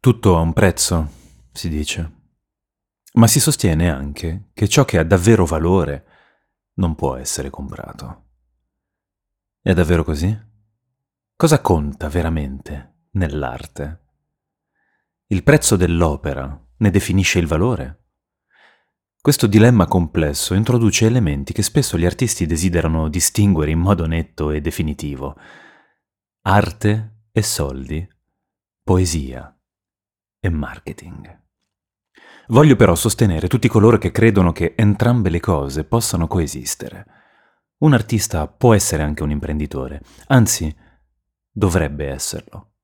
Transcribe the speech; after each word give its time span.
Tutto 0.00 0.36
ha 0.36 0.40
un 0.40 0.52
prezzo, 0.52 1.10
si 1.52 1.68
dice, 1.68 2.12
ma 3.14 3.26
si 3.26 3.40
sostiene 3.40 3.90
anche 3.90 4.50
che 4.52 4.68
ciò 4.68 4.84
che 4.84 4.98
ha 4.98 5.04
davvero 5.04 5.44
valore 5.46 6.06
non 6.74 6.94
può 6.94 7.16
essere 7.16 7.50
comprato. 7.50 8.24
È 9.60 9.72
davvero 9.72 10.04
così? 10.04 10.38
Cosa 11.34 11.60
conta 11.60 12.08
veramente 12.08 13.06
nell'arte? 13.12 14.04
Il 15.28 15.42
prezzo 15.42 15.76
dell'opera 15.76 16.66
ne 16.76 16.90
definisce 16.90 17.38
il 17.38 17.46
valore? 17.46 18.04
Questo 19.20 19.48
dilemma 19.48 19.86
complesso 19.86 20.54
introduce 20.54 21.06
elementi 21.06 21.52
che 21.52 21.62
spesso 21.62 21.98
gli 21.98 22.06
artisti 22.06 22.46
desiderano 22.46 23.08
distinguere 23.08 23.72
in 23.72 23.80
modo 23.80 24.06
netto 24.06 24.50
e 24.50 24.60
definitivo. 24.60 25.36
Arte 26.42 27.24
e 27.32 27.42
soldi, 27.42 28.06
poesia 28.84 29.55
e 30.46 30.50
marketing. 30.50 31.44
Voglio 32.48 32.76
però 32.76 32.94
sostenere 32.94 33.48
tutti 33.48 33.68
coloro 33.68 33.98
che 33.98 34.12
credono 34.12 34.52
che 34.52 34.74
entrambe 34.76 35.28
le 35.28 35.40
cose 35.40 35.84
possano 35.84 36.28
coesistere. 36.28 37.06
Un 37.78 37.92
artista 37.92 38.46
può 38.46 38.72
essere 38.72 39.02
anche 39.02 39.22
un 39.22 39.30
imprenditore, 39.30 40.00
anzi 40.28 40.74
dovrebbe 41.50 42.08
esserlo, 42.08 42.74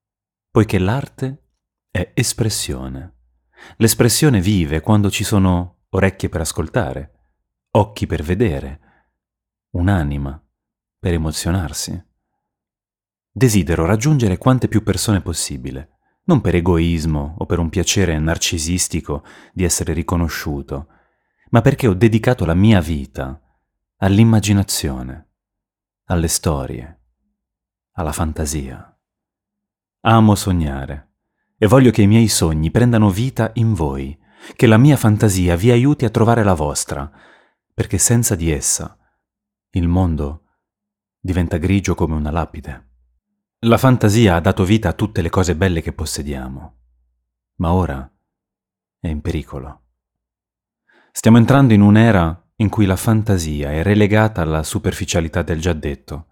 poiché 0.51 0.77
l'arte 0.77 1.51
è 1.89 2.11
espressione. 2.13 3.15
L'espressione 3.77 4.41
vive 4.41 4.81
quando 4.81 5.09
ci 5.09 5.23
sono 5.23 5.85
orecchie 5.89 6.27
per 6.27 6.41
ascoltare, 6.41 7.11
occhi 7.71 8.05
per 8.05 8.21
vedere, 8.21 8.79
un'anima 9.71 10.39
per 10.99 11.13
emozionarsi. 11.13 12.11
Desidero 13.31 13.85
raggiungere 13.85 14.37
quante 14.37 14.67
più 14.67 14.83
persone 14.83 15.21
possibile 15.21 15.92
non 16.25 16.41
per 16.41 16.55
egoismo 16.55 17.35
o 17.37 17.45
per 17.45 17.59
un 17.59 17.69
piacere 17.69 18.17
narcisistico 18.17 19.23
di 19.53 19.63
essere 19.63 19.93
riconosciuto, 19.93 20.87
ma 21.49 21.61
perché 21.61 21.87
ho 21.87 21.93
dedicato 21.93 22.45
la 22.45 22.53
mia 22.53 22.79
vita 22.79 23.39
all'immaginazione, 23.97 25.27
alle 26.05 26.27
storie, 26.27 27.01
alla 27.93 28.11
fantasia. 28.11 28.97
Amo 30.01 30.35
sognare 30.35 31.11
e 31.57 31.67
voglio 31.67 31.91
che 31.91 32.01
i 32.01 32.07
miei 32.07 32.27
sogni 32.27 32.71
prendano 32.71 33.09
vita 33.09 33.51
in 33.55 33.73
voi, 33.73 34.17
che 34.55 34.67
la 34.67 34.77
mia 34.77 34.97
fantasia 34.97 35.55
vi 35.55 35.71
aiuti 35.71 36.05
a 36.05 36.09
trovare 36.09 36.43
la 36.43 36.53
vostra, 36.53 37.09
perché 37.73 37.97
senza 37.97 38.35
di 38.35 38.51
essa 38.51 38.97
il 39.71 39.87
mondo 39.87 40.43
diventa 41.19 41.57
grigio 41.57 41.95
come 41.95 42.15
una 42.15 42.31
lapide. 42.31 42.92
La 43.65 43.77
fantasia 43.77 44.35
ha 44.35 44.39
dato 44.41 44.65
vita 44.65 44.89
a 44.89 44.93
tutte 44.93 45.21
le 45.21 45.29
cose 45.29 45.55
belle 45.55 45.81
che 45.81 45.93
possediamo, 45.93 46.79
ma 47.59 47.71
ora 47.71 48.11
è 48.99 49.07
in 49.07 49.21
pericolo. 49.21 49.83
Stiamo 51.13 51.37
entrando 51.37 51.73
in 51.73 51.79
un'era 51.79 52.45
in 52.57 52.67
cui 52.67 52.85
la 52.85 52.97
fantasia 52.97 53.71
è 53.71 53.81
relegata 53.81 54.41
alla 54.41 54.63
superficialità 54.63 55.43
del 55.43 55.61
già 55.61 55.71
detto, 55.71 56.27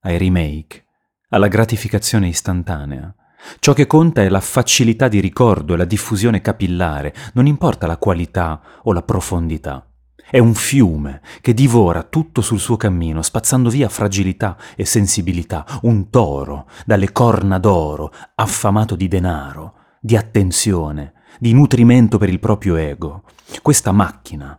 ai 0.00 0.18
remake, 0.18 0.84
alla 1.30 1.48
gratificazione 1.48 2.28
istantanea. 2.28 3.14
Ciò 3.58 3.72
che 3.72 3.86
conta 3.86 4.20
è 4.20 4.28
la 4.28 4.40
facilità 4.40 5.08
di 5.08 5.20
ricordo 5.20 5.72
e 5.72 5.78
la 5.78 5.86
diffusione 5.86 6.42
capillare, 6.42 7.14
non 7.32 7.46
importa 7.46 7.86
la 7.86 7.96
qualità 7.96 8.60
o 8.82 8.92
la 8.92 9.02
profondità. 9.02 9.85
È 10.28 10.40
un 10.40 10.54
fiume 10.54 11.22
che 11.40 11.54
divora 11.54 12.02
tutto 12.02 12.40
sul 12.40 12.58
suo 12.58 12.76
cammino, 12.76 13.22
spazzando 13.22 13.70
via 13.70 13.88
fragilità 13.88 14.56
e 14.74 14.84
sensibilità, 14.84 15.64
un 15.82 16.10
toro 16.10 16.68
dalle 16.84 17.12
corna 17.12 17.60
d'oro, 17.60 18.12
affamato 18.34 18.96
di 18.96 19.06
denaro, 19.06 19.74
di 20.00 20.16
attenzione, 20.16 21.12
di 21.38 21.52
nutrimento 21.52 22.18
per 22.18 22.28
il 22.28 22.40
proprio 22.40 22.74
ego. 22.74 23.22
Questa 23.62 23.92
macchina, 23.92 24.58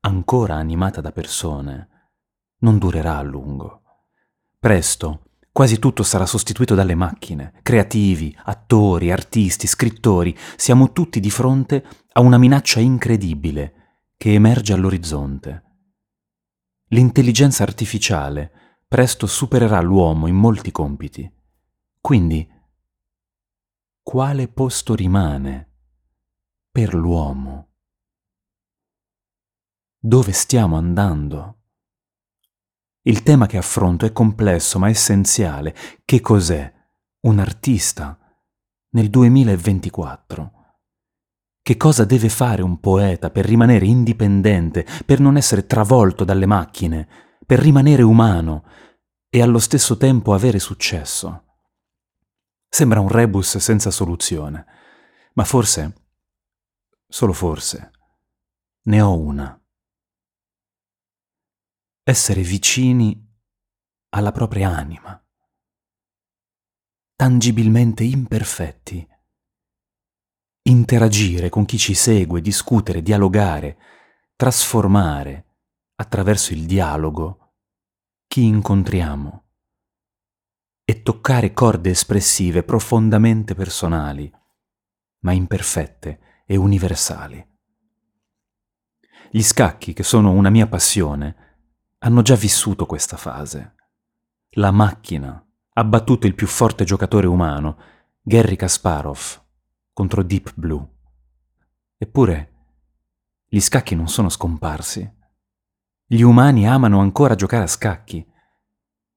ancora 0.00 0.54
animata 0.54 1.02
da 1.02 1.12
persone, 1.12 1.88
non 2.60 2.78
durerà 2.78 3.18
a 3.18 3.22
lungo. 3.22 3.82
Presto 4.58 5.24
quasi 5.52 5.78
tutto 5.78 6.02
sarà 6.02 6.24
sostituito 6.24 6.74
dalle 6.74 6.94
macchine, 6.94 7.52
creativi, 7.60 8.34
attori, 8.44 9.12
artisti, 9.12 9.66
scrittori, 9.66 10.34
siamo 10.56 10.92
tutti 10.92 11.20
di 11.20 11.28
fronte 11.28 11.84
a 12.12 12.22
una 12.22 12.38
minaccia 12.38 12.80
incredibile 12.80 13.74
che 14.22 14.34
emerge 14.34 14.72
all'orizzonte. 14.72 15.64
L'intelligenza 16.90 17.64
artificiale 17.64 18.78
presto 18.86 19.26
supererà 19.26 19.80
l'uomo 19.80 20.28
in 20.28 20.36
molti 20.36 20.70
compiti. 20.70 21.28
Quindi, 22.00 22.48
quale 24.00 24.46
posto 24.46 24.94
rimane 24.94 25.72
per 26.70 26.94
l'uomo? 26.94 27.72
Dove 29.98 30.30
stiamo 30.30 30.76
andando? 30.76 31.62
Il 33.00 33.24
tema 33.24 33.46
che 33.46 33.56
affronto 33.56 34.06
è 34.06 34.12
complesso 34.12 34.78
ma 34.78 34.88
essenziale. 34.88 35.74
Che 36.04 36.20
cos'è 36.20 36.72
un 37.22 37.40
artista 37.40 38.16
nel 38.90 39.10
2024? 39.10 40.61
Che 41.64 41.76
cosa 41.76 42.04
deve 42.04 42.28
fare 42.28 42.60
un 42.60 42.80
poeta 42.80 43.30
per 43.30 43.44
rimanere 43.44 43.86
indipendente, 43.86 44.84
per 45.06 45.20
non 45.20 45.36
essere 45.36 45.64
travolto 45.64 46.24
dalle 46.24 46.46
macchine, 46.46 47.08
per 47.46 47.60
rimanere 47.60 48.02
umano 48.02 48.64
e 49.28 49.40
allo 49.40 49.60
stesso 49.60 49.96
tempo 49.96 50.34
avere 50.34 50.58
successo? 50.58 51.44
Sembra 52.68 52.98
un 52.98 53.08
rebus 53.08 53.58
senza 53.58 53.92
soluzione, 53.92 54.66
ma 55.34 55.44
forse, 55.44 56.06
solo 57.06 57.32
forse, 57.32 57.92
ne 58.86 59.00
ho 59.00 59.16
una. 59.16 59.56
Essere 62.02 62.42
vicini 62.42 63.24
alla 64.08 64.32
propria 64.32 64.68
anima, 64.68 65.24
tangibilmente 67.14 68.02
imperfetti 68.02 69.10
interagire 70.62 71.48
con 71.48 71.64
chi 71.64 71.78
ci 71.78 71.94
segue, 71.94 72.40
discutere, 72.40 73.02
dialogare, 73.02 73.78
trasformare 74.36 75.46
attraverso 75.96 76.52
il 76.52 76.66
dialogo 76.66 77.54
chi 78.26 78.44
incontriamo 78.44 79.44
e 80.84 81.02
toccare 81.02 81.52
corde 81.52 81.90
espressive 81.90 82.62
profondamente 82.62 83.54
personali, 83.54 84.32
ma 85.20 85.32
imperfette 85.32 86.44
e 86.46 86.56
universali. 86.56 87.46
Gli 89.30 89.42
scacchi, 89.42 89.92
che 89.92 90.02
sono 90.02 90.32
una 90.32 90.50
mia 90.50 90.66
passione, 90.66 91.36
hanno 91.98 92.22
già 92.22 92.34
vissuto 92.34 92.84
questa 92.84 93.16
fase. 93.16 93.74
La 94.56 94.70
macchina 94.70 95.44
ha 95.74 95.84
battuto 95.84 96.26
il 96.26 96.34
più 96.34 96.46
forte 96.46 96.84
giocatore 96.84 97.26
umano, 97.26 97.78
Garry 98.20 98.56
Kasparov, 98.56 99.41
contro 99.92 100.22
Deep 100.22 100.54
Blue. 100.54 100.88
Eppure, 101.96 102.52
gli 103.46 103.60
scacchi 103.60 103.94
non 103.94 104.08
sono 104.08 104.28
scomparsi. 104.28 105.20
Gli 106.04 106.22
umani 106.22 106.66
amano 106.66 107.00
ancora 107.00 107.34
giocare 107.34 107.64
a 107.64 107.68
scacchi. 107.68 108.26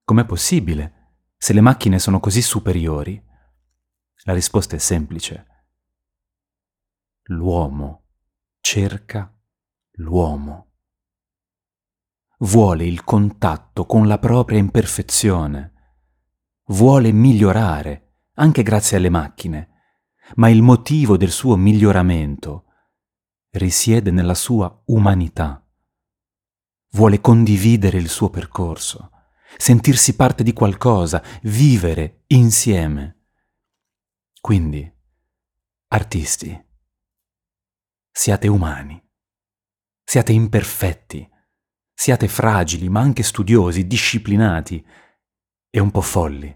Com'è 0.04 0.24
possibile 0.24 1.14
se 1.36 1.52
le 1.52 1.60
macchine 1.60 1.98
sono 1.98 2.20
così 2.20 2.42
superiori? 2.42 3.22
La 4.24 4.32
risposta 4.32 4.76
è 4.76 4.78
semplice. 4.78 5.46
L'uomo 7.24 8.04
cerca 8.60 9.32
l'uomo. 9.98 10.72
Vuole 12.40 12.84
il 12.84 13.04
contatto 13.04 13.86
con 13.86 14.06
la 14.06 14.18
propria 14.18 14.58
imperfezione. 14.58 15.72
Vuole 16.66 17.12
migliorare, 17.12 18.24
anche 18.34 18.62
grazie 18.62 18.98
alle 18.98 19.08
macchine 19.08 19.75
ma 20.34 20.48
il 20.48 20.62
motivo 20.62 21.16
del 21.16 21.30
suo 21.30 21.56
miglioramento 21.56 22.64
risiede 23.50 24.10
nella 24.10 24.34
sua 24.34 24.82
umanità. 24.86 25.64
Vuole 26.90 27.20
condividere 27.20 27.98
il 27.98 28.08
suo 28.08 28.28
percorso, 28.28 29.10
sentirsi 29.56 30.16
parte 30.16 30.42
di 30.42 30.52
qualcosa, 30.52 31.22
vivere 31.42 32.24
insieme. 32.28 33.24
Quindi, 34.40 34.90
artisti, 35.88 36.64
siate 38.10 38.48
umani, 38.48 39.02
siate 40.04 40.32
imperfetti, 40.32 41.28
siate 41.94 42.28
fragili, 42.28 42.88
ma 42.88 43.00
anche 43.00 43.22
studiosi, 43.22 43.86
disciplinati 43.86 44.84
e 45.70 45.80
un 45.80 45.90
po' 45.90 46.02
folli. 46.02 46.54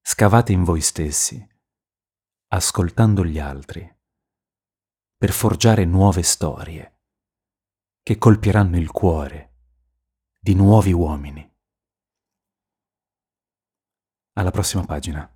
Scavate 0.00 0.52
in 0.52 0.64
voi 0.64 0.80
stessi 0.80 1.52
ascoltando 2.54 3.24
gli 3.24 3.40
altri, 3.40 3.84
per 5.16 5.32
forgiare 5.32 5.84
nuove 5.84 6.22
storie 6.22 7.00
che 8.00 8.16
colpiranno 8.16 8.76
il 8.76 8.92
cuore 8.92 9.54
di 10.38 10.54
nuovi 10.54 10.92
uomini. 10.92 11.52
Alla 14.34 14.52
prossima 14.52 14.84
pagina. 14.84 15.33